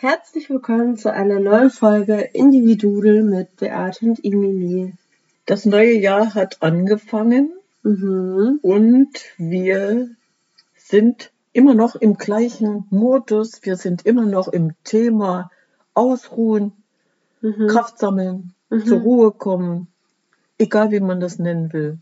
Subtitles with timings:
[0.00, 4.94] Herzlich willkommen zu einer neuen Folge Individudel mit Beate und Emily.
[5.44, 7.50] Das neue Jahr hat angefangen
[7.82, 8.60] Mhm.
[8.62, 9.08] und
[9.38, 10.10] wir
[10.76, 13.58] sind immer noch im gleichen Modus.
[13.62, 15.50] Wir sind immer noch im Thema
[15.94, 16.70] Ausruhen,
[17.40, 17.66] Mhm.
[17.66, 18.84] Kraft sammeln, Mhm.
[18.86, 19.88] zur Ruhe kommen,
[20.58, 21.98] egal wie man das nennen will.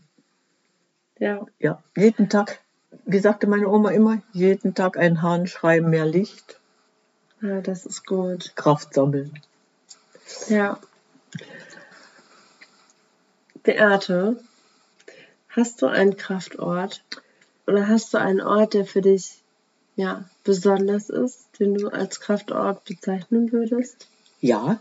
[1.17, 1.47] Ja.
[1.57, 2.59] Ja, jeden Tag,
[3.07, 6.56] wie sagte meine Oma immer, jeden Tag ein Hahn schreiben, mehr Licht,
[7.41, 8.53] ja, das ist gut.
[8.55, 9.39] Kraft sammeln.
[10.49, 10.79] Ja.
[13.63, 14.37] Beate,
[15.49, 17.03] hast du einen Kraftort
[17.65, 19.41] oder hast du einen Ort, der für dich
[19.95, 24.07] ja besonders ist, den du als Kraftort bezeichnen würdest?
[24.39, 24.79] Ja,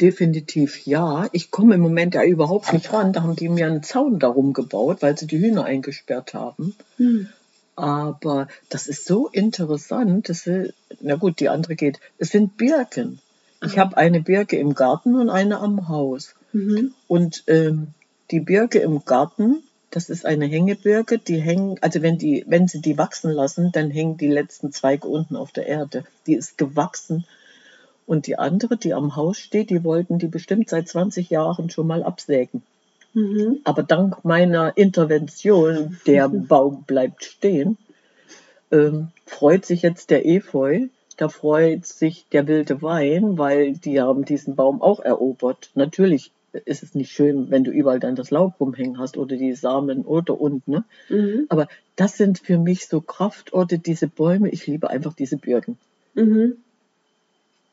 [0.00, 1.28] definitiv ja.
[1.32, 3.12] Ich komme im Moment da überhaupt nicht ran.
[3.12, 6.74] Da haben die mir einen Zaun darum gebaut, weil sie die Hühner eingesperrt haben.
[6.96, 7.28] Hm.
[7.76, 10.28] Aber das ist so interessant.
[10.28, 12.00] Das ist, na gut, die andere geht.
[12.18, 13.20] Es sind Birken.
[13.64, 16.34] Ich habe eine Birke im Garten und eine am Haus.
[16.52, 16.94] Mhm.
[17.08, 17.88] Und ähm,
[18.30, 22.80] die Birke im Garten, das ist eine Hängebirke, die hängen, also wenn die, wenn sie
[22.80, 26.04] die wachsen lassen, dann hängen die letzten Zweige unten auf der Erde.
[26.26, 27.26] Die ist gewachsen.
[28.06, 31.86] Und die andere, die am Haus steht, die wollten die bestimmt seit 20 Jahren schon
[31.86, 32.62] mal absägen.
[33.14, 33.60] Mhm.
[33.64, 37.78] Aber dank meiner Intervention, der Baum bleibt stehen,
[38.70, 44.24] ähm, freut sich jetzt der Efeu, da freut sich der wilde Wein, weil die haben
[44.24, 45.70] diesen Baum auch erobert.
[45.74, 46.32] Natürlich
[46.64, 50.04] ist es nicht schön, wenn du überall dann das Laub rumhängen hast oder die Samen
[50.04, 50.84] oder und, ne?
[51.08, 51.46] Mhm.
[51.48, 54.48] Aber das sind für mich so Kraftorte, diese Bäume.
[54.50, 55.78] Ich liebe einfach diese Birken.
[56.14, 56.56] Mhm.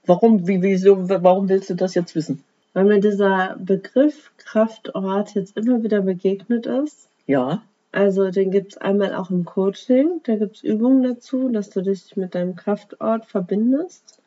[0.05, 2.43] Warum, wie, wieso, warum willst du das jetzt wissen?
[2.73, 7.09] Weil mir dieser Begriff Kraftort jetzt immer wieder begegnet ist.
[7.27, 7.61] Ja,
[7.91, 11.81] Also den gibt es einmal auch im Coaching, da gibt es Übungen dazu, dass du
[11.81, 14.19] dich mit deinem Kraftort verbindest.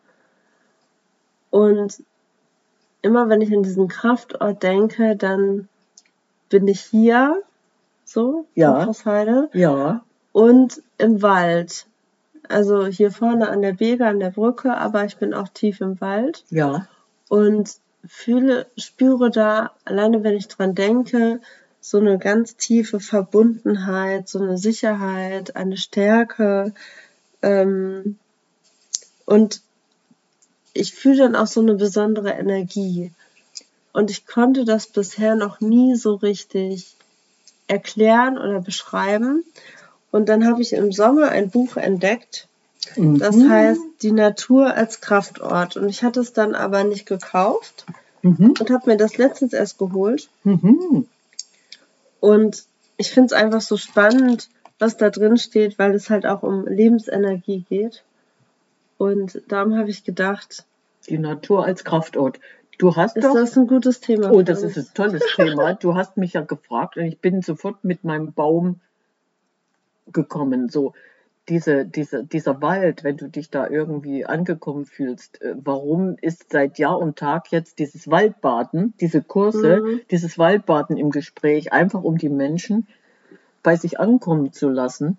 [1.50, 2.02] Und
[3.00, 5.68] immer wenn ich an diesen Kraftort denke, dann
[6.50, 7.42] bin ich hier,
[8.04, 8.80] so, Ja.
[8.80, 11.86] in Vossheide, ja, und im Wald.
[12.48, 16.00] Also hier vorne an der Bege, an der Brücke, aber ich bin auch tief im
[16.02, 16.86] Wald ja,
[17.30, 17.76] und
[18.08, 21.40] fühle, spüre da, alleine wenn ich dran denke,
[21.80, 26.72] so eine ganz tiefe Verbundenheit, so eine Sicherheit, eine Stärke.
[27.42, 28.18] Ähm,
[29.26, 29.60] und
[30.72, 33.12] ich fühle dann auch so eine besondere Energie.
[33.92, 36.96] Und ich konnte das bisher noch nie so richtig
[37.66, 39.44] erklären oder beschreiben.
[40.10, 42.48] Und dann habe ich im Sommer ein Buch entdeckt,
[42.96, 43.50] das Mhm.
[43.50, 45.76] heißt Die Natur als Kraftort.
[45.76, 47.86] Und ich hatte es dann aber nicht gekauft
[48.22, 48.54] Mhm.
[48.58, 50.28] und habe mir das letztens erst geholt.
[50.44, 51.06] Mhm.
[52.20, 52.64] Und
[52.96, 56.66] ich finde es einfach so spannend, was da drin steht, weil es halt auch um
[56.66, 58.02] Lebensenergie geht.
[58.98, 60.64] Und darum habe ich gedacht,
[61.08, 62.40] Die Natur als Kraftort.
[62.78, 63.34] Du hast ist doch.
[63.34, 64.32] das ein gutes Thema.
[64.32, 65.74] Oh, das ist ein tolles Thema.
[65.74, 68.80] Du hast mich ja gefragt und ich bin sofort mit meinem Baum
[70.12, 70.68] gekommen.
[70.70, 70.92] So,
[71.48, 76.78] diese, diese, dieser Wald, wenn du dich da irgendwie angekommen fühlst, äh, warum ist seit
[76.78, 80.00] Jahr und Tag jetzt dieses Waldbaden, diese Kurse, Mhm.
[80.10, 82.86] dieses Waldbaden im Gespräch, einfach um die Menschen
[83.62, 85.18] bei sich ankommen zu lassen?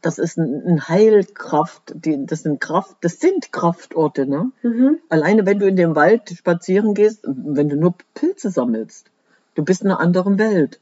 [0.00, 4.50] Das ist ein, ein Heilkraft, die, das sind Kraft, das sind Kraftorte, ne?
[4.62, 4.98] Mhm.
[5.10, 9.10] Alleine wenn du in den Wald spazieren gehst, wenn du nur Pilze sammelst,
[9.54, 10.80] du bist in einer anderen Welt.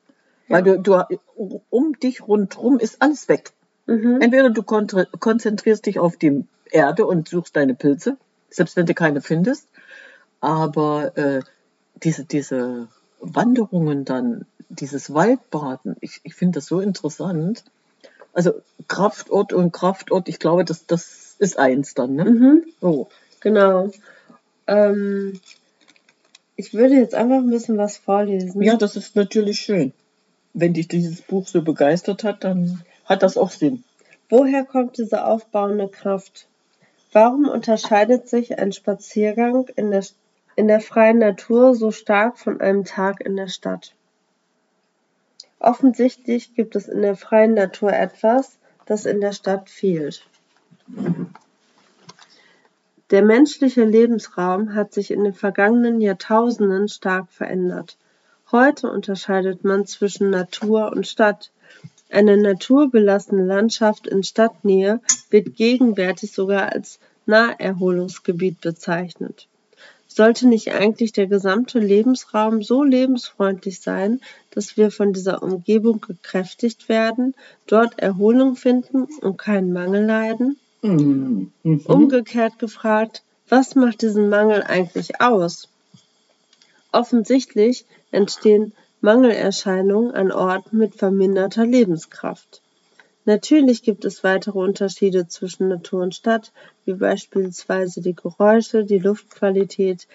[0.49, 3.53] Weil du, du um dich rundherum ist alles weg.
[3.91, 4.21] Mhm.
[4.21, 8.17] Entweder du konzentrierst dich auf die Erde und suchst deine Pilze,
[8.49, 9.67] selbst wenn du keine findest,
[10.41, 11.41] aber äh,
[11.97, 12.87] diese, diese
[13.21, 17.65] Wanderungen dann, dieses Waldbaden, ich, ich finde das so interessant.
[18.33, 22.25] Also Kraftort und Kraftort, ich glaube, das, das ist eins dann, ne?
[22.25, 22.65] Mhm.
[22.81, 23.09] Oh.
[23.41, 23.91] Genau.
[24.69, 25.41] Ähm,
[26.55, 28.63] ich würde jetzt einfach ein bisschen was vorlesen.
[28.63, 29.93] Ja, das ist natürlich schön.
[30.53, 33.85] wenn dich dieses Buch so begeistert hat, dann hat das auch Sinn.
[34.31, 36.47] Woher kommt diese aufbauende Kraft?
[37.13, 40.05] Warum unterscheidet sich ein Spaziergang in der,
[40.55, 43.95] in der freien Natur so stark von einem Tag in der Stadt?
[45.59, 50.25] Offensichtlich gibt es in der freien Natur etwas, das in der Stadt fehlt.
[53.11, 57.99] Der menschliche Lebensraum hat sich in den vergangenen Jahrtausenden stark verändert.
[58.53, 61.51] Heute unterscheidet man zwischen Natur und Stadt.
[62.11, 69.47] Eine naturbelassene Landschaft in Stadtnähe wird gegenwärtig sogar als Naherholungsgebiet bezeichnet.
[70.09, 74.21] Sollte nicht eigentlich der gesamte Lebensraum so lebensfreundlich sein,
[74.51, 77.35] dass wir von dieser Umgebung gekräftigt werden,
[77.69, 80.59] dort Erholung finden und keinen Mangel leiden?
[80.83, 81.53] Mhm.
[81.63, 81.81] Mhm.
[81.87, 85.69] Umgekehrt gefragt, was macht diesen Mangel eigentlich aus?
[86.91, 92.61] Offensichtlich entstehen Mangelerscheinungen an Orten mit verminderter Lebenskraft.
[93.25, 96.53] Natürlich gibt es weitere Unterschiede zwischen Natur und Stadt,
[96.85, 100.07] wie beispielsweise die Geräusche, die Luftqualität,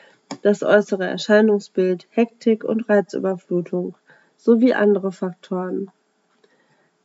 [0.43, 3.95] das äußere Erscheinungsbild, Hektik und Reizüberflutung
[4.37, 5.89] sowie andere Faktoren.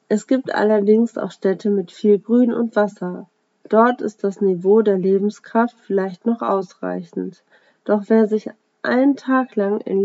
[0.09, 3.31] Es gibt allerdings auch Städte mit viel Grün und Wasser.
[3.71, 7.43] Dort ist das Niveau der Lebenskraft vielleicht noch ausreichend.
[7.85, 8.51] Doch wer sich
[8.83, 10.03] einen Tag lang in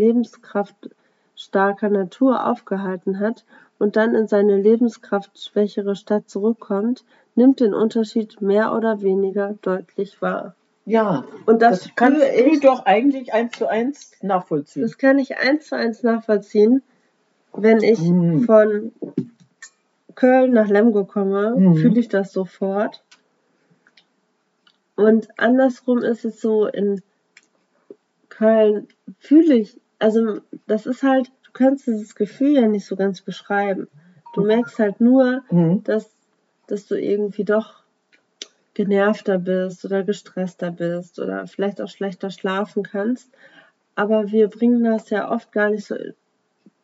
[1.35, 3.45] lebenskraftstarker Natur aufgehalten hat
[3.77, 7.03] und dann in seine lebenskraftschwächere Stadt zurückkommt,
[7.35, 10.55] nimmt den Unterschied mehr oder weniger deutlich wahr.
[10.85, 14.83] Ja, und das, das kann ich doch eigentlich eins zu eins nachvollziehen.
[14.83, 16.83] Das kann ich eins zu eins nachvollziehen,
[17.53, 18.43] wenn ich mm.
[18.43, 18.91] von
[20.13, 21.75] Köln nach Lemgo komme, mm.
[21.75, 23.03] fühle ich das sofort.
[24.95, 27.01] Und andersrum ist es so, in
[28.29, 28.87] Köln
[29.17, 33.87] fühle ich, also das ist halt kannst dieses Gefühl ja nicht so ganz beschreiben.
[34.35, 35.83] Du merkst halt nur, mhm.
[35.83, 36.11] dass,
[36.67, 37.83] dass du irgendwie doch
[38.75, 43.31] genervter bist oder gestresster bist oder vielleicht auch schlechter schlafen kannst.
[43.95, 45.95] Aber wir bringen das ja oft gar nicht so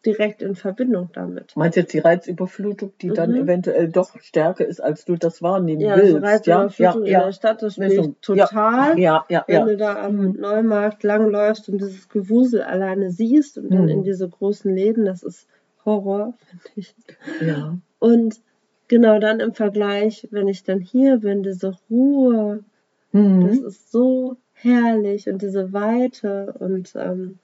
[0.05, 1.55] direkt in Verbindung damit.
[1.55, 3.13] Meinst du jetzt die Reizüberflutung, die mhm.
[3.13, 6.15] dann eventuell doch stärker ist, als du das wahrnehmen ja, willst?
[6.15, 7.75] Also Reizüberflutung ja, ja, in der Stadt, das
[8.21, 8.99] total.
[8.99, 10.39] Ja, ja, wenn du da am mhm.
[10.39, 13.89] Neumarkt langläufst und dieses Gewusel alleine siehst und dann mhm.
[13.89, 15.47] in diese großen Läden, das ist
[15.85, 16.95] Horror, finde ich.
[17.41, 17.77] Ja.
[17.99, 18.41] Und
[18.87, 22.63] genau dann im Vergleich, wenn ich dann hier bin, diese Ruhe,
[23.11, 23.47] mhm.
[23.47, 27.39] das ist so herrlich und diese Weite und ähm,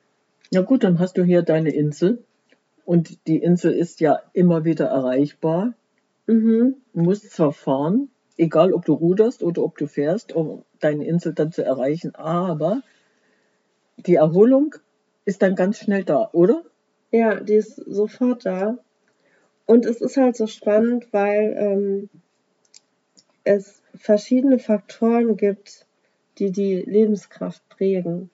[0.49, 2.23] ja gut, dann hast du hier deine Insel
[2.87, 5.73] und die Insel ist ja immer wieder erreichbar.
[6.25, 6.75] Mhm.
[6.93, 11.33] Du musst zwar fahren, egal ob du ruderst oder ob du fährst, um deine Insel
[11.33, 12.81] dann zu erreichen, aber
[13.97, 14.73] die Erholung
[15.25, 16.63] ist dann ganz schnell da, oder?
[17.11, 18.77] Ja, die ist sofort da.
[19.65, 22.09] Und es ist halt so spannend, weil ähm,
[23.43, 25.85] es verschiedene Faktoren gibt,
[26.37, 28.29] die die Lebenskraft prägen.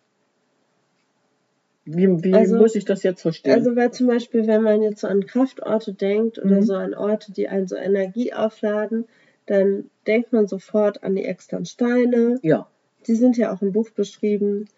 [1.86, 3.54] Wie, wie also, muss ich das jetzt verstehen?
[3.54, 6.64] Also, weil zum Beispiel, wenn man jetzt so an Kraftorte denkt oder mhm.
[6.64, 9.06] so an Orte, die einen so Energie aufladen,
[9.46, 12.40] dann denkt man sofort an die externen Steine.
[12.42, 12.68] Ja.
[13.08, 14.70] Die sind ja auch im Buch beschrieben.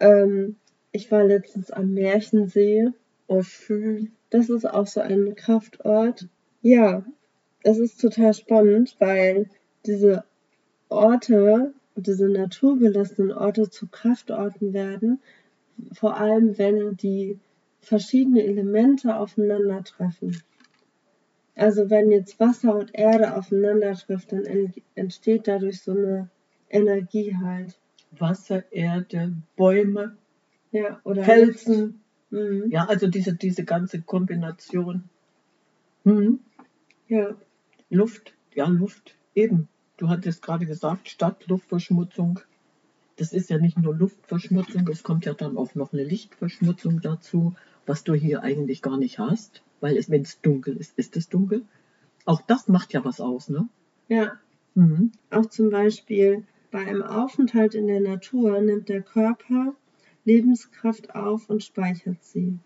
[0.00, 0.56] Ähm,
[0.90, 2.88] ich war letztens am Märchensee.
[3.28, 4.10] Oh, schön.
[4.30, 6.26] Das ist auch so ein Kraftort.
[6.62, 7.04] Ja,
[7.62, 9.48] es ist total spannend, weil
[9.86, 10.24] diese
[10.88, 15.20] Orte, diese naturbelassenen Orte zu Kraftorten werden
[15.92, 17.38] vor allem wenn die
[17.80, 20.42] verschiedene Elemente aufeinandertreffen.
[21.56, 26.30] Also wenn jetzt Wasser und Erde aufeinandertrifft, dann entsteht dadurch so eine
[26.68, 27.78] Energie halt.
[28.12, 30.16] Wasser, Erde, Bäume,
[30.72, 32.00] ja, oder Felsen.
[32.30, 32.70] Mhm.
[32.70, 35.04] Ja, also diese, diese ganze Kombination.
[36.04, 36.40] Mhm.
[37.08, 37.36] Ja.
[37.88, 39.68] Luft, ja, Luft, eben.
[39.96, 42.40] Du hattest gerade gesagt, Stadt, Luftverschmutzung
[43.20, 47.54] das ist ja nicht nur Luftverschmutzung, es kommt ja dann auch noch eine Lichtverschmutzung dazu,
[47.84, 51.28] was du hier eigentlich gar nicht hast, weil es, wenn es dunkel ist, ist es
[51.28, 51.66] dunkel.
[52.24, 53.68] Auch das macht ja was aus, ne?
[54.08, 54.38] Ja.
[54.74, 55.12] Mhm.
[55.30, 59.74] Auch zum Beispiel bei einem Aufenthalt in der Natur nimmt der Körper
[60.24, 62.58] Lebenskraft auf und speichert sie.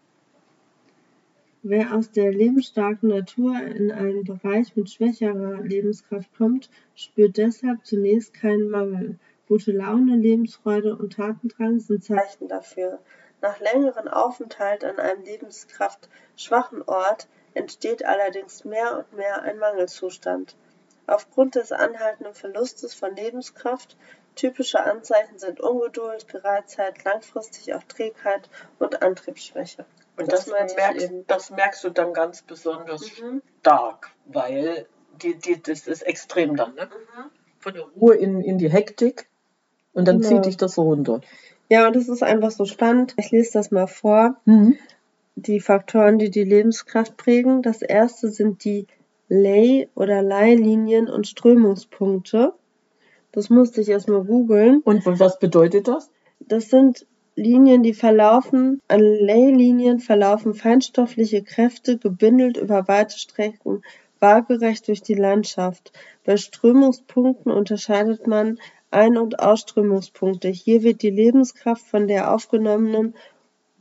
[1.62, 8.34] Wer aus der lebensstarken Natur in einen Bereich mit schwächerer Lebenskraft kommt, spürt deshalb zunächst
[8.34, 12.98] keinen Mangel, Gute Laune, Lebensfreude und Tatendrang sind Zeichen dafür.
[13.42, 20.56] Nach längerem Aufenthalt an einem lebenskraftschwachen Ort entsteht allerdings mehr und mehr ein Mangelzustand.
[21.06, 23.96] Aufgrund des anhaltenden Verlustes von Lebenskraft
[24.34, 28.48] Typische Anzeichen sind Ungeduld, Gereiztheit, langfristig auch Trägheit
[28.78, 29.84] und Antriebsschwäche.
[30.16, 33.42] Und das, ich merkst, das merkst du dann ganz besonders Mhm.
[33.60, 34.86] stark, weil
[35.22, 36.86] die, die, das ist extrem dann, ne?
[36.86, 37.30] Mhm.
[37.60, 39.28] Von der Ruhe in, in die Hektik
[39.94, 40.28] und dann Genau.
[40.28, 41.20] zieht dich das runter.
[41.70, 43.14] Ja, und es ist einfach so spannend.
[43.18, 44.36] Ich lese das mal vor.
[44.44, 44.76] Mhm.
[45.36, 47.62] Die Faktoren, die die Lebenskraft prägen.
[47.62, 48.86] Das erste sind die
[49.28, 52.52] Ley- oder Leihlinien und Strömungspunkte.
[53.32, 54.80] Das musste ich erstmal googeln.
[54.84, 56.10] Und was bedeutet das?
[56.40, 63.82] Das sind Linien, die verlaufen, an Leylinien verlaufen feinstoffliche Kräfte gebündelt über weite Strecken
[64.20, 65.92] waagerecht durch die Landschaft.
[66.24, 68.58] Bei Strömungspunkten unterscheidet man
[68.94, 70.48] Ein- und Ausströmungspunkte.
[70.48, 73.14] Hier wird die Lebenskraft von der aufgenommenen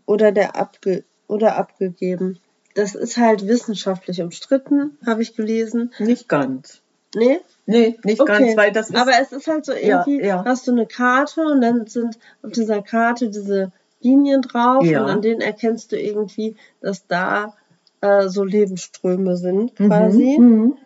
[0.05, 2.39] oder der abge oder abgegeben.
[2.75, 5.93] Das ist halt wissenschaftlich umstritten, habe ich gelesen.
[5.99, 6.81] Nicht ganz.
[7.15, 7.39] Nee?
[7.67, 8.39] Nee, nicht Okay.
[8.45, 8.95] ganz, weil das ist.
[8.95, 10.43] Aber es ist halt so Ja, irgendwie, ja.
[10.43, 15.03] hast du eine Karte und dann sind auf dieser Karte diese Linien drauf Ja.
[15.03, 17.55] und an denen erkennst du irgendwie, dass da
[18.01, 20.37] äh, so Lebensströme sind Mhm, quasi.
[20.39, 20.77] mhm.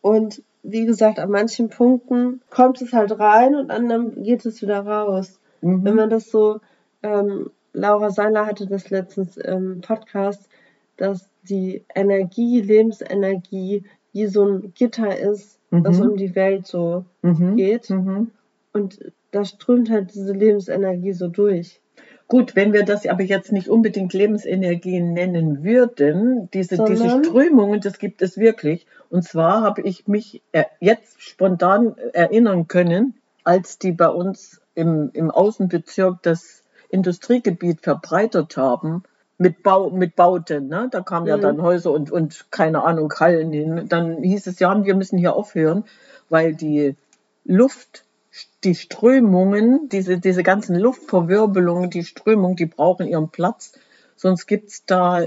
[0.00, 4.62] Und wie gesagt, an manchen Punkten kommt es halt rein und an anderen geht es
[4.62, 5.40] wieder raus.
[5.60, 5.84] Mhm.
[5.84, 6.60] Wenn man das so,
[7.02, 10.48] ähm, Laura Seiler hatte das letztens im Podcast,
[10.96, 16.10] dass die Energie, Lebensenergie, wie so ein Gitter ist, das Mhm.
[16.10, 17.56] um die Welt so Mhm.
[17.56, 17.88] geht.
[17.90, 18.30] Mhm.
[18.72, 18.98] Und
[19.30, 21.80] da strömt halt diese Lebensenergie so durch.
[22.28, 27.08] Gut, wenn wir das aber jetzt nicht unbedingt Lebensenergien nennen würden, diese, diese?
[27.24, 28.86] Strömungen, das gibt es wirklich.
[29.12, 35.10] Und zwar habe ich mich äh, jetzt spontan erinnern können, als die bei uns im,
[35.12, 39.02] im Außenbezirk das Industriegebiet verbreitert haben,
[39.36, 40.68] mit, Bau, mit Bauten.
[40.68, 40.88] Ne?
[40.90, 41.42] Da kamen ja Mhm.
[41.42, 43.84] dann Häuser und, und keine Ahnung, Hallen hin.
[43.86, 45.84] Dann hieß es, ja, wir müssen hier aufhören,
[46.30, 46.96] weil die
[47.44, 48.04] Luft,
[48.64, 53.72] die Strömungen, diese, diese ganzen Luftverwirbelungen, die Strömung, die brauchen ihren Platz,
[54.16, 55.26] sonst gibt's da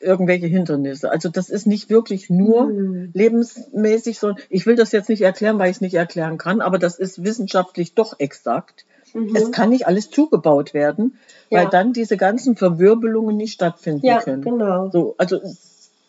[0.00, 1.10] irgendwelche Hindernisse.
[1.10, 3.10] Also das ist nicht wirklich nur Mhm.
[3.14, 6.78] lebensmäßig, sondern ich will das jetzt nicht erklären, weil ich es nicht erklären kann, aber
[6.78, 8.84] das ist wissenschaftlich doch exakt.
[9.14, 9.34] Mhm.
[9.34, 11.18] Es kann nicht alles zugebaut werden,
[11.50, 11.60] Ja.
[11.62, 14.42] weil dann diese ganzen Verwirbelungen nicht stattfinden Ja, können.
[14.42, 14.90] genau.
[14.90, 15.40] So, also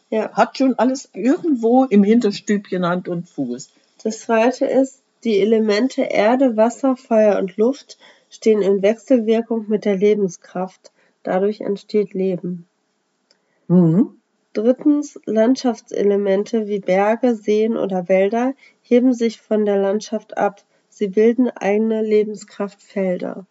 [0.10, 0.32] Ja.
[0.34, 3.70] hat schon alles irgendwo im Hinterstübchen Hand und Fuß.
[4.04, 7.98] Das zweite ist, die Elemente Erde, Wasser, Feuer und Luft
[8.30, 10.92] stehen in Wechselwirkung mit der Lebenskraft.
[11.24, 12.66] Dadurch entsteht Leben.
[13.70, 14.20] Mhm.
[14.54, 20.66] Drittens, Landschaftselemente wie Berge, Seen oder Wälder heben sich von der Landschaft ab.
[20.90, 23.46] Sie bilden eigene Lebenskraftfelder.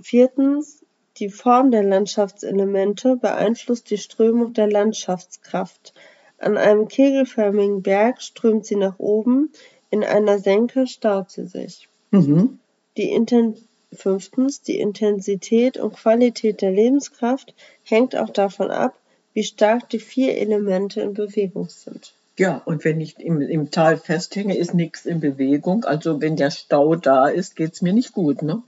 [0.00, 0.84] Viertens,
[1.18, 5.92] die Form der Landschaftselemente beeinflusst die Strömung der Landschaftskraft.
[6.38, 9.52] An einem kegelförmigen Berg strömt sie nach oben,
[9.90, 11.88] in einer Senke staut sie sich.
[12.10, 12.58] Mhm.
[12.96, 13.56] Die Inten
[13.92, 18.94] Fünftens, die Intensität und Qualität der Lebenskraft hängt auch davon ab,
[19.34, 22.14] wie stark die vier Elemente in Bewegung sind.
[22.38, 25.84] Ja, und wenn ich im, im Tal festhänge, ist nichts in Bewegung.
[25.84, 28.62] Also wenn der Stau da ist, geht's mir nicht gut, ne?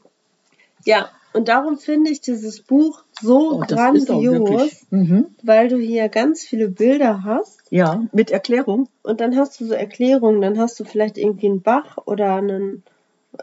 [0.85, 4.87] Ja, und darum finde ich dieses Buch so Oh, grandios.
[4.91, 5.35] Mhm.
[5.43, 8.89] weil du hier ganz viele Bilder hast Ja, mit Erklärung.
[9.03, 12.85] und dann hast du so Erklärungen, dann hast du vielleicht irgendwie einen Bach oder einen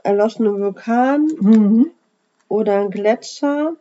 [0.03, 1.91] erloschenen Vulkan Mhm.
[2.47, 3.75] oder einen Gletscher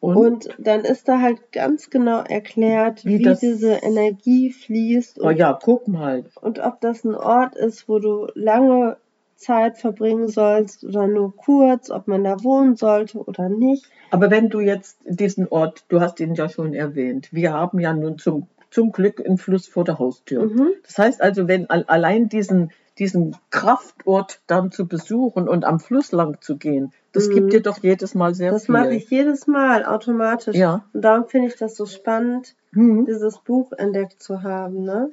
[0.00, 5.28] Und, und dann ist da halt ganz genau erklärt, Wie wie, diese Energie fließt oh
[5.28, 6.24] und ja, guck mal.
[6.42, 8.96] und ob das ein Ort ist, wo du lange
[9.36, 13.86] Zeit verbringen sollst oder nur kurz, ob man da wohnen sollte oder nicht.
[14.10, 17.92] Aber wenn du jetzt diesen Ort, du hast ihn ja schon erwähnt, wir haben ja
[17.94, 20.44] nun zum, zum Glück einen Fluss vor der Haustür.
[20.46, 20.68] Mhm.
[20.86, 26.12] Das heißt also, wenn al- allein diesen, diesen Kraftort dann zu besuchen und am Fluss
[26.12, 27.34] lang zu gehen, das Mhm.
[27.34, 28.72] gibt dir doch jedes Mal sehr Das viel.
[28.72, 30.56] mache ich jedes Mal automatisch.
[30.56, 30.84] Ja.
[30.92, 33.06] Und darum finde ich das so spannend, Mhm.
[33.06, 34.84] dieses Buch entdeckt zu haben.
[34.84, 35.10] Ne?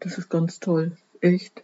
[0.00, 0.92] Das ist ganz toll.
[1.20, 1.62] Echt.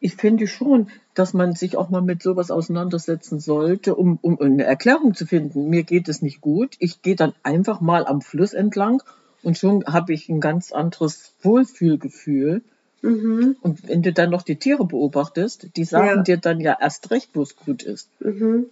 [0.00, 4.64] Ich finde schon, dass man sich auch mal mit sowas auseinandersetzen sollte, um, um eine
[4.64, 5.70] Erklärung zu finden.
[5.70, 6.76] Mir geht es nicht gut.
[6.78, 9.02] Ich gehe dann einfach mal am Fluss entlang
[9.42, 12.62] und schon habe ich ein ganz anderes Wohlfühlgefühl.
[13.02, 13.56] Mhm.
[13.60, 16.22] Und wenn du dann noch die Tiere beobachtest, die sagen Ja.
[16.22, 18.08] dir dann ja erst recht, wo es gut ist.
[18.20, 18.66] Mhm.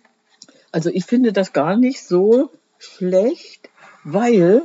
[0.72, 3.70] Also ich finde das gar nicht so schlecht,
[4.04, 4.62] weil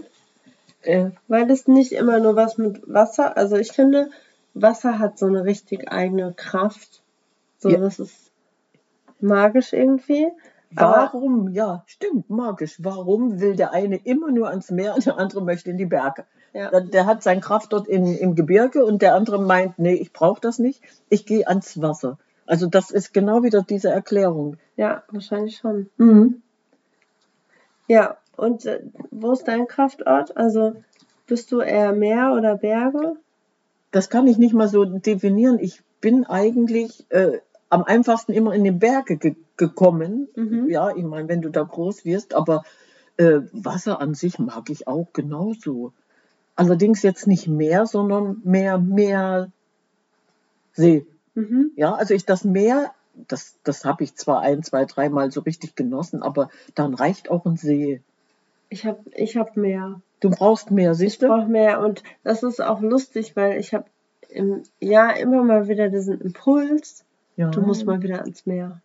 [0.83, 4.09] äh, Weil es nicht immer nur was mit Wasser, also ich finde,
[4.55, 7.01] Wasser hat so eine richtig eigene Kraft.
[7.59, 7.77] So, Ja.
[7.77, 8.31] das ist
[9.19, 10.27] magisch irgendwie.
[10.75, 12.77] Aber Warum, ja, stimmt, magisch.
[12.79, 16.25] Warum will der eine immer nur ans Meer und der andere möchte in die Berge?
[16.53, 16.69] Ja.
[16.69, 20.11] Der, der hat seine Kraft dort in, im Gebirge und der andere meint, nee, ich
[20.11, 22.17] brauche das nicht, ich gehe ans Wasser.
[22.45, 24.57] Also das ist genau wieder diese Erklärung.
[24.75, 25.89] Ja, wahrscheinlich schon.
[25.97, 26.41] Mhm.
[27.87, 28.81] Ja, und äh,
[29.11, 30.35] wo ist dein Kraftort?
[30.35, 30.75] Also
[31.27, 33.15] bist du eher Meer oder Berge?
[33.91, 35.59] Das kann ich nicht mal so definieren.
[35.59, 37.39] Ich bin eigentlich äh,
[37.69, 40.27] am einfachsten immer in die Berge ge gekommen.
[40.35, 40.69] Mhm.
[40.69, 42.63] Ja, ich meine, wenn du da groß wirst, aber
[43.17, 45.93] äh, Wasser an sich mag ich auch genauso.
[46.61, 49.49] Allerdings jetzt nicht mehr, sondern mehr, mehr
[50.73, 51.05] See.
[51.35, 51.71] Mhm.
[51.75, 52.91] Ja, also ich das Meer,
[53.27, 57.45] das, das habe ich zwar ein, zwei, dreimal so richtig genossen, aber dann reicht auch
[57.45, 58.01] ein See.
[58.69, 60.01] Ich habe ich hab mehr.
[60.21, 61.27] Du brauchst mehr, Ich siehst du?
[61.27, 63.85] brauche mehr und das ist auch lustig, weil ich habe
[64.29, 67.03] im Jahr immer mal wieder diesen Impuls,
[67.35, 67.49] Ja.
[67.49, 68.81] du musst mal wieder ans Meer.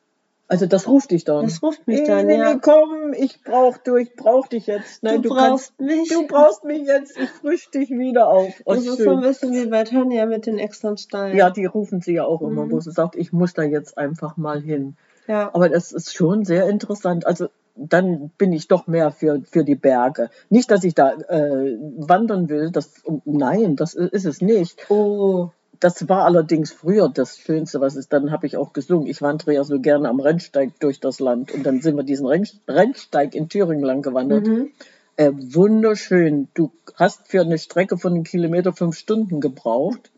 [0.48, 1.44] Also das ruft dich dann.
[1.44, 2.56] Das ruft mich Hey, dann, ja.
[2.58, 5.02] komm, ich brauch du, ich brauch dich jetzt.
[5.02, 6.08] Nein, du, du, brauchst kannst, mich.
[6.08, 8.52] du brauchst mich jetzt, ich frisch dich wieder auf.
[8.64, 9.04] Oh, das ist schön.
[9.06, 11.36] so ein bisschen wie bei Tanja mit den extra Steinen.
[11.36, 12.70] ja, die rufen sie ja auch immer, Mhm.
[12.72, 14.96] wo sie sagt, ich muss da jetzt einfach mal hin.
[15.26, 15.50] ja.
[15.52, 17.26] Aber das ist schon sehr interessant.
[17.26, 20.30] Also dann bin ich doch mehr für, für die Berge.
[20.48, 22.70] Nicht, dass ich da äh, wandern will.
[22.70, 24.88] Das, nein, das ist es nicht.
[24.90, 25.50] Oh,
[25.80, 29.06] Das war allerdings früher das Schönste, was es dann habe ich auch gesungen.
[29.06, 32.26] Ich wandere ja so gerne am Rennsteig durch das Land und dann sind wir diesen
[32.26, 34.46] Renn- Rennsteig in Thüringen lang gewandert.
[34.46, 34.70] mhm.
[35.16, 36.48] Äh, wunderschön.
[36.52, 40.10] Du hast für eine Strecke von einem Kilometer fünf Stunden gebraucht.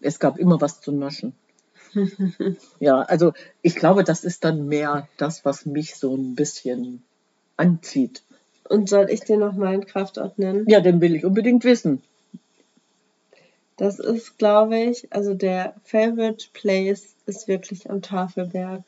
[0.00, 1.32] Es gab immer was zu naschen.
[2.80, 7.02] ja, also ich glaube, das ist dann mehr das, was mich so ein bisschen
[7.56, 8.22] anzieht.
[8.68, 10.64] Und soll ich dir noch meinen Kraftort nennen?
[10.68, 12.02] Ja, den will ich unbedingt wissen.
[13.76, 18.82] Das ist, glaube ich, also der Favorite Place ist wirklich am Tafelberg.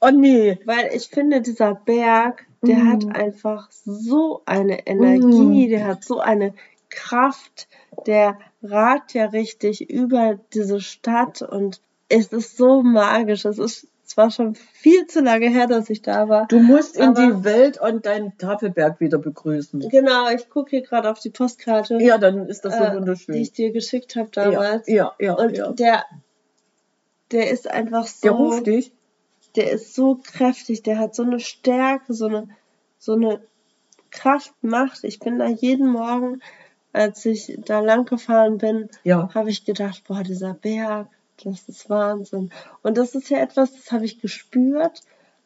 [0.00, 0.58] Oh nee.
[0.66, 2.88] Weil ich finde, dieser Berg, der Mm.
[2.92, 5.70] hat einfach so eine Energie, Mm.
[5.70, 6.52] der hat so eine
[6.90, 7.68] Kraft,
[8.06, 13.44] der ragt ja richtig über diese Stadt und es ist so magisch.
[13.46, 16.46] Es ist zwar schon viel zu lange her, dass ich da war.
[16.48, 19.80] Du musst in die Welt und deinen Tafelberg wieder begrüßen.
[19.90, 22.96] Genau, ich gucke hier gerade auf die Postkarte, Ja, dann ist das so äh, die
[22.96, 23.34] wunderschön.
[23.34, 24.88] ich dir geschickt habe ja, damals.
[24.88, 25.72] ja, ja, Und ja.
[25.72, 26.04] der,
[27.32, 28.20] der ist einfach so.
[28.22, 28.92] Der ruft dich.
[29.56, 32.48] der ist so kräftig, der hat so eine Stärke, so eine,
[32.98, 33.40] so eine
[34.10, 35.04] Kraft, Macht.
[35.04, 36.40] Ich bin da jeden Morgen,
[36.92, 39.28] als ich da lang gefahren bin, Ja.
[39.34, 41.08] habe ich gedacht, boah, dieser Berg,
[41.44, 42.50] das ist Wahnsinn.
[42.82, 45.02] Und das ist ja etwas, das habe ich gespürt,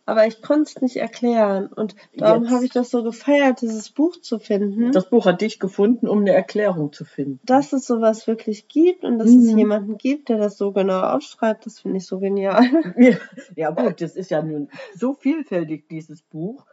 [0.06, 1.66] aber ich konnte es nicht erklären.
[1.66, 4.90] Und darum habe ich das so gefeiert, dieses Buch zu finden.
[4.92, 7.38] Das Buch hat dich gefunden, um eine Erklärung zu finden.
[7.44, 9.58] dass es sowas wirklich gibt und dass es Mhm.
[9.58, 12.62] jemanden gibt, der das so genau aufschreibt, das finde ich so genial.
[12.98, 13.16] Ja,
[13.56, 16.64] ja gut, das ist ja nun so vielfältig, dieses Buch.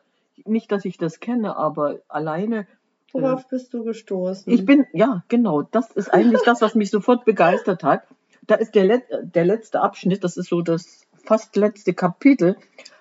[0.45, 2.67] Nicht, dass ich das kenne, aber alleine.
[3.13, 4.51] Worauf bist du gestoßen?
[4.51, 8.03] Ich bin, ja, genau, das ist eigentlich das, was mich sofort begeistert hat.
[8.47, 12.57] Da ist der, Let der letzte Abschnitt, das ist so das fast letzte Kapitel.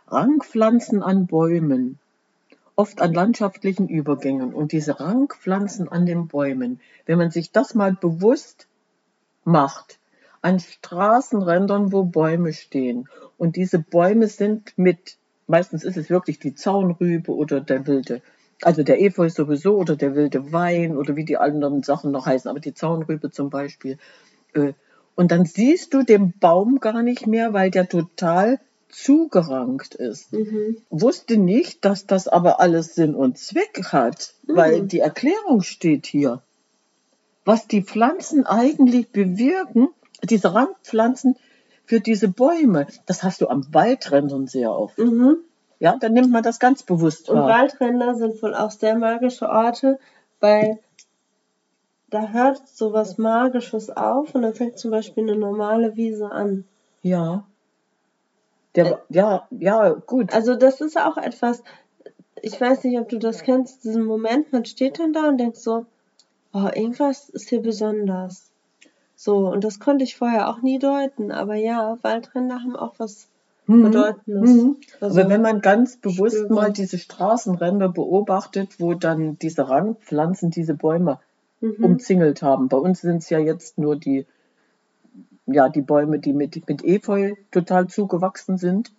[0.08, 1.98] Rangpflanzen an Bäumen,
[2.76, 4.52] oft an landschaftlichen Übergängen.
[4.52, 8.66] Und diese Rangpflanzen an den Bäumen, wenn man sich das mal bewusst
[9.44, 9.98] macht,
[10.42, 13.08] an Straßenrändern, wo Bäume stehen.
[13.38, 18.22] Und diese Bäume sind mit, meistens ist es wirklich die Zaunrübe oder der wilde,
[18.62, 22.48] also der Efeu sowieso oder der wilde Wein oder wie die anderen Sachen noch heißen,
[22.48, 23.98] aber die Zaunrübe zum Beispiel.
[24.54, 24.72] Äh,
[25.16, 30.32] Und dann siehst du den Baum gar nicht mehr, weil der total zugerankt ist.
[30.32, 30.76] Mhm.
[30.90, 34.88] Wusste nicht, dass das aber alles Sinn und Zweck hat, weil Mhm.
[34.88, 36.42] die Erklärung steht hier.
[37.44, 39.88] Was die Pflanzen eigentlich bewirken,
[40.22, 41.36] diese Randpflanzen
[41.84, 44.98] für diese Bäume, das hast du am Waldrändern sehr oft.
[44.98, 45.38] Mhm.
[45.78, 47.48] Ja, dann nimmt man das ganz bewusst Und wahr.
[47.48, 49.98] Waldränder sind wohl auch sehr magische Orte,
[50.40, 50.78] weil
[52.08, 56.64] da hört so was Magisches auf und dann fängt zum Beispiel eine normale Wiese an.
[57.02, 57.44] Ja.
[58.74, 60.32] Der, ja, ja, gut.
[60.34, 61.62] Also das ist auch etwas,
[62.42, 65.56] ich weiß nicht, ob du das kennst, diesen Moment, man steht dann da und denkt
[65.56, 65.86] so,
[66.52, 68.50] oh, irgendwas ist hier besonders.
[69.14, 73.28] So, und das konnte ich vorher auch nie deuten, aber ja, Waldränder haben auch was
[73.66, 73.82] Mhm.
[73.82, 74.50] Bedeutendes.
[74.50, 74.76] Mhm.
[75.00, 76.56] Also, Aber wenn man ganz bewusst spürbar.
[76.56, 81.18] mal diese Straßenränder beobachtet, wo dann diese Rangpflanzen diese Bäume
[81.60, 81.84] mhm.
[81.84, 82.68] umzingelt haben.
[82.68, 84.26] Bei uns sind es ja jetzt nur die,
[85.46, 88.92] ja, die Bäume, die mit, mit Efeu total zugewachsen sind.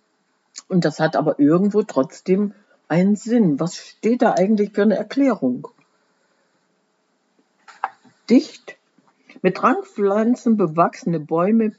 [0.68, 2.52] Und das hat aber irgendwo trotzdem
[2.88, 3.60] einen Sinn.
[3.60, 5.68] Was steht da eigentlich für eine Erklärung?
[8.28, 8.76] Dicht
[9.40, 11.72] mit Rangpflanzen bewachsene Bäume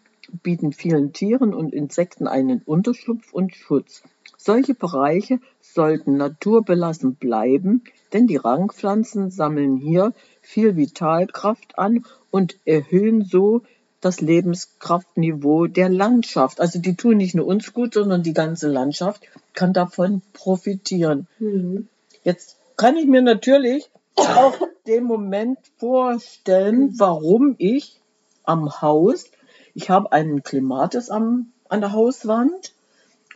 [0.43, 4.03] bieten vielen Tieren und Insekten einen Unterschlupf und Schutz.
[4.37, 5.39] Solche Bereiche
[5.73, 13.61] sollten naturbelassen bleiben, denn die Rangpflanzen sammeln hier viel Vitalkraft an und erhöhen so
[14.01, 16.61] das Lebenskraftniveau der Landschaft.
[16.61, 21.27] Also die tun nicht nur uns gut, sondern die ganze Landschaft kann davon profitieren.
[21.39, 21.87] Mhm.
[22.23, 27.99] Jetzt kann ich mir natürlich auch den Moment vorstellen, warum ich
[28.43, 29.25] am Haus,
[29.73, 32.73] ich habe einen Klimatis am, an der Hauswand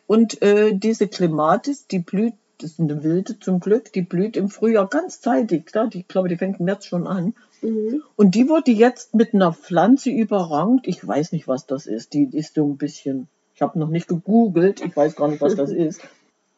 [0.07, 4.49] und äh, diese Klimatis, die blüht, das ist eine wilde zum Glück, die blüht im
[4.49, 7.33] Frühjahr ganz zeitig, da, die, ich glaube, die fängt im März schon an.
[7.61, 8.03] Mhm.
[8.15, 10.87] Und die wurde jetzt mit einer Pflanze überrankt.
[10.87, 12.13] Ich weiß nicht, was das ist.
[12.13, 15.55] Die ist so ein bisschen, ich habe noch nicht gegoogelt, ich weiß gar nicht, was
[15.55, 16.01] das ist.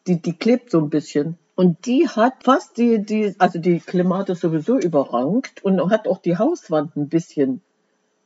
[0.06, 1.38] Die, die klebt so ein bisschen.
[1.54, 6.36] Und die hat fast die, die, also die Klimate sowieso überrankt und hat auch die
[6.36, 7.62] Hauswand ein bisschen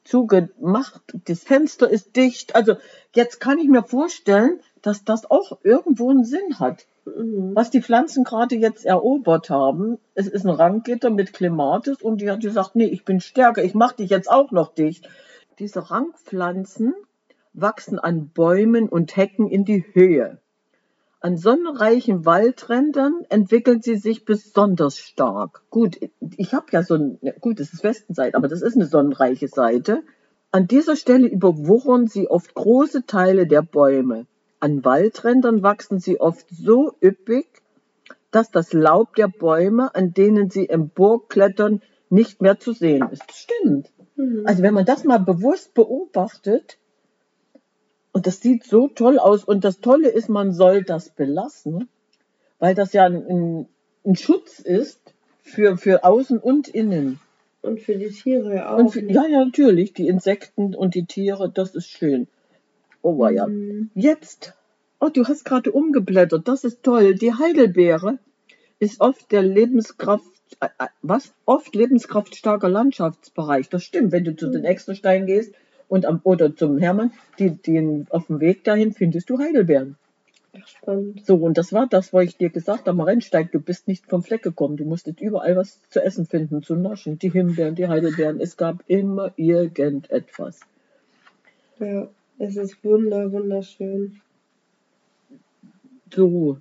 [0.05, 1.03] zugemacht.
[1.27, 2.55] Das Fenster ist dicht.
[2.57, 2.75] Also
[3.15, 6.87] jetzt kann ich mir vorstellen, dass das auch irgendwo einen Sinn hat.
[7.05, 7.53] Mhm.
[7.55, 12.31] Was die Pflanzen gerade jetzt erobert haben, es ist ein Ranggitter mit Klimatis und die
[12.31, 15.09] hat gesagt, nee, ich bin stärker, ich mache dich jetzt auch noch dicht.
[15.59, 16.95] Diese Rangpflanzen
[17.53, 20.39] wachsen an Bäumen und Hecken in die Höhe.
[21.23, 25.63] An sonnenreichen Waldrändern entwickeln sie sich besonders stark.
[25.69, 25.99] Gut,
[26.39, 30.03] ich habe ja so ein, gut, das ist Westenseite, aber das ist eine sonnenreiche Seite.
[30.51, 34.27] An dieser Stelle überwuchern sie oft große Teile der Bäume.
[34.61, 37.47] An Waldrändern wachsen sie oft so üppig,
[38.31, 43.25] dass das Laub der Bäume, an denen sie emporklettern, nicht mehr zu sehen ist.
[43.33, 43.91] Stimmt.
[44.17, 44.43] Mhm.
[44.45, 46.79] Also wenn man das mal bewusst beobachtet,
[48.13, 51.89] und das sieht so toll aus, und das Tolle ist, man soll das belassen,
[52.59, 53.67] weil das ja ein,
[54.05, 57.21] ein Schutz ist für, für außen und innen.
[57.63, 58.93] Und für die Tiere auch.
[58.93, 62.27] Für, ja, ja, natürlich, die Insekten und die Tiere, das ist schön.
[63.03, 63.47] Oh ja.
[63.47, 63.91] Mhm.
[63.95, 64.55] Jetzt,
[64.99, 67.15] oh, du hast gerade umgeblättert, das ist toll.
[67.15, 68.19] Die Heidelbeere
[68.79, 70.25] ist oft der Lebenskraft,
[70.61, 71.33] äh, äh, was?
[71.45, 73.69] Oft lebenskraftstarker Landschaftsbereich.
[73.69, 75.55] Das stimmt, wenn du zu den Exterstein gehst
[75.89, 79.97] und am, oder zum Hermann, die, die, auf dem Weg dahin findest du Heidelbeeren.
[80.53, 81.25] Ach, spannend.
[81.27, 84.07] So, und das war das, was ich dir gesagt habe, am Rennsteig, du bist nicht
[84.07, 84.77] vom Fleck gekommen.
[84.77, 87.19] Du musstest überall was zu essen finden, zu naschen.
[87.19, 90.61] Die Himbeeren, die Heidelbeeren, es gab immer irgendetwas.
[91.79, 92.09] Ja,
[92.41, 94.21] es ist wunder, wunderschön.
[96.13, 96.59] So,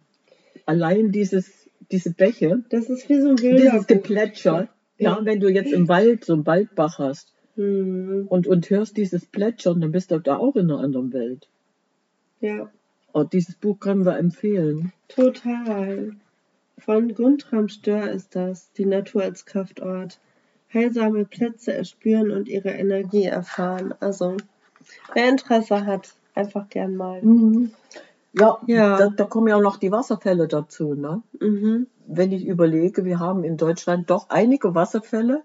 [0.66, 5.50] allein dieses, diese Bäche, Das ist wie so ein wilder dieses Geplätscher, ja, wenn du
[5.50, 8.28] jetzt im Wald so einen Waldbach hast Mhm.
[8.30, 11.50] und, und hörst dieses Plätschern, dann bist du da auch in einer anderen Welt.
[12.40, 12.70] Ja,
[13.12, 14.94] Oh, dieses Buch können wir empfehlen.
[15.08, 16.12] total.
[16.78, 20.20] Von Guntram Stör ist das, die Natur als Kraftort.
[20.74, 23.94] Heilsame Plätze erspüren und ihre Energie erfahren.
[24.00, 24.38] Also,
[25.14, 27.22] wer Interesse hat, einfach gern mal.
[28.34, 28.98] Ja, Ja.
[28.98, 30.94] Da, da kommen ja auch noch die Wasserfälle dazu.
[30.94, 31.22] Ne?
[31.40, 31.88] Mhm.
[32.08, 35.44] Wenn ich überlege, wir haben in Deutschland doch einige Wasserfälle,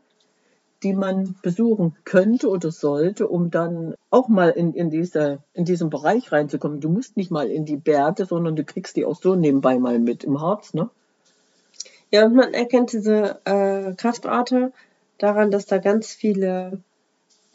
[0.83, 5.89] die man besuchen könnte oder sollte, um dann auch mal in, in, diese, in diesen
[5.89, 6.81] Bereich reinzukommen.
[6.81, 9.99] Du musst nicht mal in die Berge, sondern du kriegst die auch so nebenbei mal
[9.99, 10.75] mit im Harz.
[10.75, 10.91] Ne?
[12.11, 14.73] Ja, und man erkennt diese äh, Kraftorte
[15.19, 16.81] daran, dass da ganz viele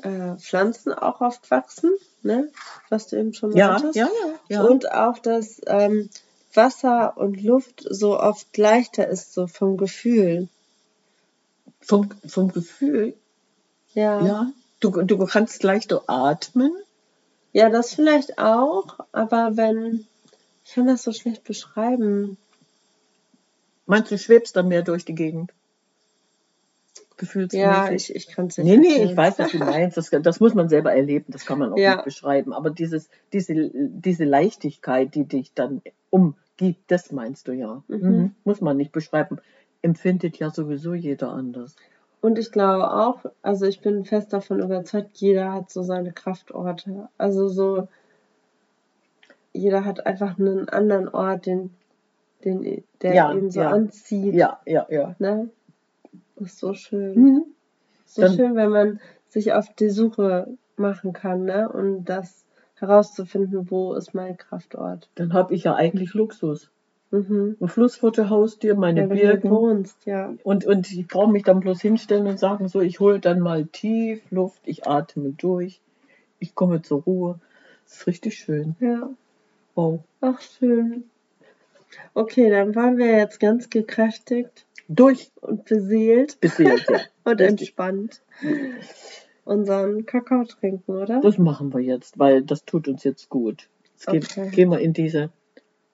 [0.03, 1.91] äh, Pflanzen auch oft wachsen,
[2.23, 2.49] ne?
[2.89, 3.95] was du eben schon Ja, meintest.
[3.95, 4.09] ja,
[4.47, 4.63] ja.
[4.63, 6.09] Und auch, dass ähm,
[6.53, 10.47] Wasser und Luft so oft leichter ist, so vom Gefühl.
[11.81, 13.13] Vom, vom Gefühl,
[13.93, 14.25] Ja.
[14.25, 14.51] ja.
[14.81, 16.71] Du, du kannst leichter atmen.
[17.51, 20.05] ja, das vielleicht auch, aber wenn,
[20.63, 22.37] ich kann das so schlecht beschreiben.
[23.85, 25.51] Meinst du, schwebst dann mehr durch die Gegend?
[27.19, 27.59] Gefühlsmäßig?
[27.61, 29.97] Ja, ich, ich kann es nicht Nee, nee, ich weiß, was du meinst.
[29.97, 31.95] Das, das muss man selber erleben, das kann man auch Ja.
[31.95, 32.53] nicht beschreiben.
[32.53, 37.83] Aber dieses, diese, diese Leichtigkeit, die dich dann umgibt, das meinst du ja.
[37.87, 37.97] Mhm.
[37.97, 38.35] Mhm.
[38.43, 39.37] Muss man nicht beschreiben.
[39.81, 41.75] Empfindet ja sowieso jeder anders.
[42.21, 47.07] Und ich glaube auch, also ich bin fest davon überzeugt, jeder hat so seine Kraftorte.
[47.17, 47.87] Also so,
[49.53, 51.71] jeder hat einfach einen anderen Ort, den,
[52.43, 53.69] den, der Ja, ihn so ja.
[53.69, 54.33] anzieht.
[54.33, 55.15] Ja, ja, ja.
[55.19, 55.49] Ne?
[56.39, 57.15] Ist so schön.
[57.19, 57.43] Mhm.
[58.05, 61.69] So Dann- schön, wenn man sich auf die Suche machen kann, ne?
[61.69, 65.09] Und das herauszufinden, wo ist mein Kraftort.
[65.15, 66.71] Dann habe ich ja eigentlich Luxus.
[67.11, 67.57] Mhm.
[67.59, 69.49] Ein Fluss vor der Haustür, meine hier Birken.
[69.51, 70.33] wohnst, ja.
[70.43, 73.65] Und, und ich brauche mich dann bloß hinstellen und sagen, so, ich hole dann mal
[73.65, 75.81] tief Luft, ich atme durch,
[76.39, 77.39] ich komme zur Ruhe.
[77.83, 78.75] Das ist richtig schön.
[78.79, 79.09] Ja.
[79.75, 79.99] Wow.
[80.21, 81.05] Ach, schön.
[82.13, 86.99] Okay, dann waren wir jetzt ganz gekräftigt Durch und beseelt beseelt, ja.
[87.23, 87.47] und Richtig.
[87.69, 88.21] entspannt
[89.45, 91.21] unseren Kakao trinken, oder?
[91.21, 93.69] Das machen wir jetzt, weil das tut uns jetzt gut.
[93.93, 94.49] Jetzt gehen, Okay.
[94.49, 95.29] gehen wir in diese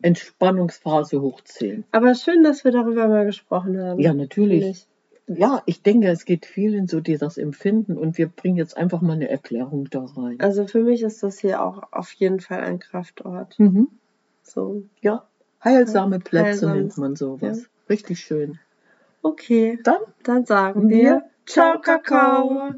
[0.02, 1.84] Entspannungsphase hoch 10.
[1.92, 4.00] Aber schön, dass wir darüber mal gesprochen haben.
[4.00, 4.88] Ja, natürlich.
[5.28, 5.38] Ich.
[5.40, 9.02] ja, ich denke, es geht vielen so, die das empfinden und wir bringen jetzt einfach
[9.02, 10.40] mal eine Erklärung da rein.
[10.40, 13.58] Also für mich ist das hier auch auf jeden Fall ein Kraftort.
[13.60, 13.88] Mhm.
[14.44, 15.28] So, Ja,
[15.64, 16.78] heilsame Plätze Heilsam.
[16.78, 17.62] nennt man sowas.
[17.64, 17.66] Ja.
[17.90, 18.60] Richtig schön.
[19.26, 19.80] Okay.
[19.84, 22.76] Dann Dann sagen wir Ciao, Kakao.